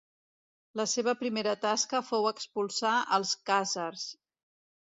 [0.79, 4.11] La seva primera tasca fou expulsar als Khàzars.